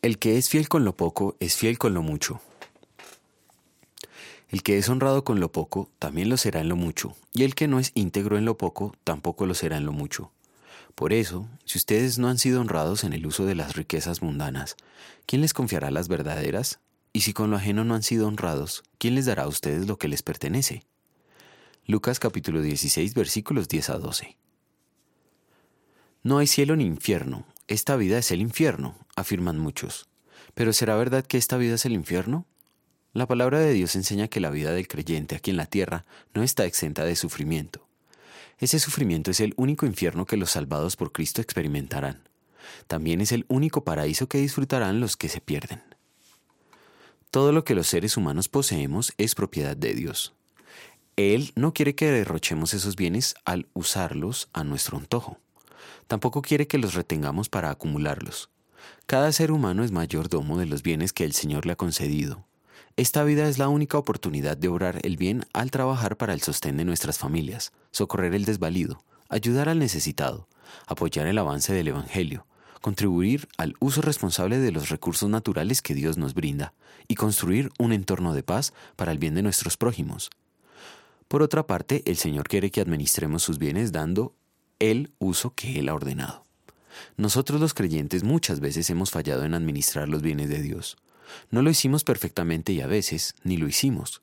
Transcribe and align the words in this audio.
El 0.00 0.20
que 0.20 0.38
es 0.38 0.48
fiel 0.48 0.68
con 0.68 0.84
lo 0.84 0.96
poco 0.96 1.36
es 1.40 1.56
fiel 1.56 1.76
con 1.76 1.92
lo 1.92 2.02
mucho. 2.02 2.40
El 4.48 4.62
que 4.62 4.78
es 4.78 4.88
honrado 4.88 5.24
con 5.24 5.40
lo 5.40 5.50
poco 5.50 5.90
también 5.98 6.28
lo 6.28 6.36
será 6.36 6.60
en 6.60 6.68
lo 6.68 6.76
mucho, 6.76 7.16
y 7.34 7.42
el 7.42 7.56
que 7.56 7.66
no 7.66 7.80
es 7.80 7.90
íntegro 7.94 8.38
en 8.38 8.44
lo 8.44 8.56
poco 8.56 8.94
tampoco 9.02 9.44
lo 9.44 9.54
será 9.54 9.76
en 9.76 9.86
lo 9.86 9.90
mucho. 9.90 10.30
Por 10.94 11.12
eso, 11.12 11.48
si 11.64 11.78
ustedes 11.78 12.16
no 12.20 12.28
han 12.28 12.38
sido 12.38 12.60
honrados 12.60 13.02
en 13.02 13.12
el 13.12 13.26
uso 13.26 13.44
de 13.44 13.56
las 13.56 13.74
riquezas 13.74 14.22
mundanas, 14.22 14.76
¿quién 15.26 15.42
les 15.42 15.52
confiará 15.52 15.90
las 15.90 16.06
verdaderas? 16.06 16.78
Y 17.12 17.22
si 17.22 17.32
con 17.32 17.50
lo 17.50 17.56
ajeno 17.56 17.82
no 17.82 17.96
han 17.96 18.04
sido 18.04 18.28
honrados, 18.28 18.84
¿quién 18.98 19.16
les 19.16 19.26
dará 19.26 19.42
a 19.42 19.48
ustedes 19.48 19.88
lo 19.88 19.98
que 19.98 20.06
les 20.06 20.22
pertenece? 20.22 20.84
Lucas 21.86 22.20
capítulo 22.20 22.62
16 22.62 23.14
versículos 23.14 23.66
10 23.66 23.90
a 23.90 23.98
12. 23.98 24.36
No 26.22 26.38
hay 26.38 26.46
cielo 26.46 26.76
ni 26.76 26.84
infierno, 26.84 27.46
esta 27.68 27.96
vida 27.96 28.16
es 28.16 28.30
el 28.30 28.40
infierno, 28.40 28.94
afirman 29.18 29.58
muchos. 29.58 30.08
Pero 30.54 30.72
¿será 30.72 30.96
verdad 30.96 31.24
que 31.24 31.38
esta 31.38 31.56
vida 31.56 31.74
es 31.74 31.84
el 31.84 31.92
infierno? 31.92 32.46
La 33.12 33.26
palabra 33.26 33.58
de 33.58 33.72
Dios 33.72 33.96
enseña 33.96 34.28
que 34.28 34.40
la 34.40 34.50
vida 34.50 34.72
del 34.72 34.88
creyente 34.88 35.34
aquí 35.34 35.50
en 35.50 35.56
la 35.56 35.66
tierra 35.66 36.04
no 36.34 36.42
está 36.42 36.64
exenta 36.64 37.04
de 37.04 37.16
sufrimiento. 37.16 37.86
Ese 38.58 38.78
sufrimiento 38.78 39.30
es 39.30 39.40
el 39.40 39.54
único 39.56 39.86
infierno 39.86 40.26
que 40.26 40.36
los 40.36 40.50
salvados 40.50 40.96
por 40.96 41.12
Cristo 41.12 41.40
experimentarán. 41.40 42.28
También 42.86 43.20
es 43.20 43.32
el 43.32 43.46
único 43.48 43.84
paraíso 43.84 44.28
que 44.28 44.38
disfrutarán 44.38 45.00
los 45.00 45.16
que 45.16 45.28
se 45.28 45.40
pierden. 45.40 45.82
Todo 47.30 47.52
lo 47.52 47.64
que 47.64 47.74
los 47.74 47.86
seres 47.86 48.16
humanos 48.16 48.48
poseemos 48.48 49.12
es 49.16 49.34
propiedad 49.34 49.76
de 49.76 49.94
Dios. 49.94 50.34
Él 51.16 51.52
no 51.56 51.72
quiere 51.72 51.94
que 51.94 52.10
derrochemos 52.10 52.74
esos 52.74 52.96
bienes 52.96 53.34
al 53.44 53.66
usarlos 53.74 54.48
a 54.52 54.64
nuestro 54.64 54.98
antojo. 54.98 55.38
Tampoco 56.06 56.42
quiere 56.42 56.66
que 56.66 56.78
los 56.78 56.94
retengamos 56.94 57.48
para 57.48 57.70
acumularlos. 57.70 58.50
Cada 59.06 59.32
ser 59.32 59.52
humano 59.52 59.84
es 59.84 59.92
mayordomo 59.92 60.58
de 60.58 60.66
los 60.66 60.82
bienes 60.82 61.12
que 61.12 61.24
el 61.24 61.32
Señor 61.32 61.66
le 61.66 61.72
ha 61.72 61.76
concedido. 61.76 62.44
Esta 62.96 63.22
vida 63.22 63.48
es 63.48 63.58
la 63.58 63.68
única 63.68 63.96
oportunidad 63.96 64.56
de 64.56 64.68
obrar 64.68 65.00
el 65.04 65.16
bien 65.16 65.44
al 65.52 65.70
trabajar 65.70 66.16
para 66.16 66.32
el 66.32 66.42
sostén 66.42 66.76
de 66.76 66.84
nuestras 66.84 67.16
familias, 67.16 67.72
socorrer 67.92 68.34
el 68.34 68.44
desvalido, 68.44 69.04
ayudar 69.28 69.68
al 69.68 69.78
necesitado, 69.78 70.48
apoyar 70.86 71.26
el 71.26 71.38
avance 71.38 71.72
del 71.72 71.88
Evangelio, 71.88 72.46
contribuir 72.80 73.48
al 73.56 73.74
uso 73.80 74.02
responsable 74.02 74.58
de 74.58 74.72
los 74.72 74.88
recursos 74.88 75.28
naturales 75.28 75.80
que 75.80 75.94
Dios 75.94 76.18
nos 76.18 76.34
brinda 76.34 76.74
y 77.06 77.14
construir 77.14 77.70
un 77.78 77.92
entorno 77.92 78.34
de 78.34 78.42
paz 78.42 78.72
para 78.96 79.12
el 79.12 79.18
bien 79.18 79.34
de 79.34 79.42
nuestros 79.42 79.76
prójimos. 79.76 80.30
Por 81.28 81.42
otra 81.42 81.66
parte, 81.66 82.02
el 82.06 82.16
Señor 82.16 82.48
quiere 82.48 82.70
que 82.70 82.80
administremos 82.80 83.42
sus 83.42 83.58
bienes 83.58 83.92
dando 83.92 84.34
el 84.78 85.12
uso 85.18 85.54
que 85.54 85.78
Él 85.78 85.88
ha 85.88 85.94
ordenado. 85.94 86.47
Nosotros 87.16 87.60
los 87.60 87.74
creyentes 87.74 88.24
muchas 88.24 88.60
veces 88.60 88.88
hemos 88.90 89.10
fallado 89.10 89.44
en 89.44 89.54
administrar 89.54 90.08
los 90.08 90.22
bienes 90.22 90.48
de 90.48 90.62
Dios. 90.62 90.96
No 91.50 91.62
lo 91.62 91.70
hicimos 91.70 92.04
perfectamente 92.04 92.72
y 92.72 92.80
a 92.80 92.86
veces 92.86 93.34
ni 93.44 93.56
lo 93.56 93.68
hicimos. 93.68 94.20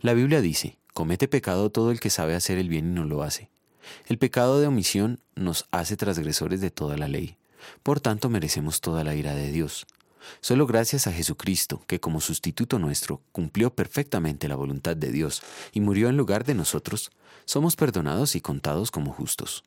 La 0.00 0.14
Biblia 0.14 0.40
dice, 0.40 0.78
comete 0.92 1.28
pecado 1.28 1.70
todo 1.70 1.90
el 1.90 2.00
que 2.00 2.10
sabe 2.10 2.34
hacer 2.34 2.58
el 2.58 2.68
bien 2.68 2.90
y 2.90 2.94
no 2.94 3.04
lo 3.04 3.22
hace. 3.22 3.50
El 4.06 4.18
pecado 4.18 4.60
de 4.60 4.66
omisión 4.66 5.20
nos 5.34 5.66
hace 5.70 5.96
transgresores 5.96 6.60
de 6.60 6.70
toda 6.70 6.96
la 6.96 7.08
ley. 7.08 7.36
Por 7.82 8.00
tanto 8.00 8.28
merecemos 8.28 8.80
toda 8.80 9.04
la 9.04 9.14
ira 9.14 9.34
de 9.34 9.50
Dios. 9.50 9.86
Solo 10.40 10.66
gracias 10.66 11.06
a 11.06 11.12
Jesucristo, 11.12 11.82
que 11.86 12.00
como 12.00 12.20
sustituto 12.20 12.78
nuestro 12.78 13.22
cumplió 13.32 13.74
perfectamente 13.74 14.48
la 14.48 14.56
voluntad 14.56 14.96
de 14.96 15.10
Dios 15.10 15.42
y 15.72 15.80
murió 15.80 16.08
en 16.08 16.16
lugar 16.16 16.44
de 16.44 16.54
nosotros, 16.54 17.10
somos 17.44 17.76
perdonados 17.76 18.36
y 18.36 18.40
contados 18.40 18.90
como 18.90 19.12
justos. 19.12 19.64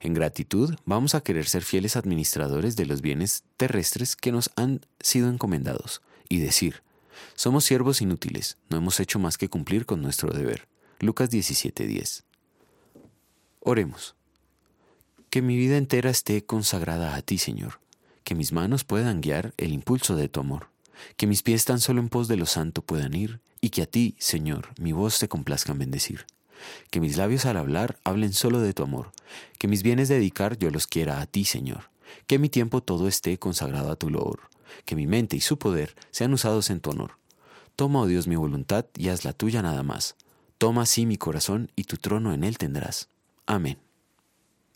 En 0.00 0.14
gratitud, 0.14 0.74
vamos 0.84 1.14
a 1.14 1.20
querer 1.20 1.46
ser 1.46 1.62
fieles 1.62 1.96
administradores 1.96 2.76
de 2.76 2.86
los 2.86 3.00
bienes 3.00 3.44
terrestres 3.56 4.16
que 4.16 4.32
nos 4.32 4.50
han 4.56 4.80
sido 5.00 5.28
encomendados 5.28 6.02
y 6.28 6.38
decir, 6.38 6.82
somos 7.34 7.64
siervos 7.64 8.00
inútiles, 8.02 8.58
no 8.68 8.76
hemos 8.76 9.00
hecho 9.00 9.18
más 9.18 9.38
que 9.38 9.48
cumplir 9.48 9.86
con 9.86 10.02
nuestro 10.02 10.32
deber. 10.32 10.68
Lucas 11.00 11.30
17:10. 11.30 12.24
Oremos. 13.60 14.14
Que 15.30 15.42
mi 15.42 15.56
vida 15.56 15.76
entera 15.76 16.10
esté 16.10 16.44
consagrada 16.44 17.16
a 17.16 17.22
ti, 17.22 17.38
Señor, 17.38 17.80
que 18.24 18.34
mis 18.34 18.52
manos 18.52 18.84
puedan 18.84 19.20
guiar 19.20 19.52
el 19.56 19.72
impulso 19.72 20.16
de 20.16 20.28
tu 20.28 20.40
amor, 20.40 20.68
que 21.16 21.26
mis 21.26 21.42
pies 21.42 21.64
tan 21.64 21.80
solo 21.80 22.00
en 22.00 22.08
pos 22.08 22.28
de 22.28 22.36
lo 22.36 22.46
santo 22.46 22.82
puedan 22.82 23.14
ir, 23.14 23.40
y 23.60 23.70
que 23.70 23.82
a 23.82 23.86
ti, 23.86 24.14
Señor, 24.18 24.68
mi 24.78 24.92
voz 24.92 25.18
te 25.18 25.28
complazca 25.28 25.72
en 25.72 25.80
bendecir 25.80 26.26
que 26.90 27.00
mis 27.00 27.16
labios 27.16 27.46
al 27.46 27.56
hablar 27.56 27.98
hablen 28.04 28.32
solo 28.32 28.60
de 28.60 28.74
tu 28.74 28.82
amor, 28.82 29.12
que 29.58 29.68
mis 29.68 29.82
bienes 29.82 30.08
dedicar 30.08 30.58
yo 30.58 30.70
los 30.70 30.86
quiera 30.86 31.20
a 31.20 31.26
ti, 31.26 31.44
Señor, 31.44 31.90
que 32.26 32.38
mi 32.38 32.48
tiempo 32.48 32.82
todo 32.82 33.08
esté 33.08 33.38
consagrado 33.38 33.90
a 33.90 33.96
tu 33.96 34.10
loor, 34.10 34.40
que 34.84 34.96
mi 34.96 35.06
mente 35.06 35.36
y 35.36 35.40
su 35.40 35.58
poder 35.58 35.94
sean 36.10 36.32
usados 36.32 36.70
en 36.70 36.80
tu 36.80 36.90
honor. 36.90 37.18
Toma, 37.76 38.00
oh 38.00 38.06
Dios, 38.06 38.26
mi 38.26 38.36
voluntad 38.36 38.86
y 38.96 39.08
haz 39.08 39.24
la 39.24 39.32
tuya 39.32 39.62
nada 39.62 39.82
más. 39.82 40.16
Toma 40.58 40.82
así 40.82 41.04
mi 41.04 41.18
corazón 41.18 41.70
y 41.76 41.84
tu 41.84 41.96
trono 41.98 42.32
en 42.32 42.42
él 42.42 42.56
tendrás. 42.56 43.08
Amén. 43.46 43.85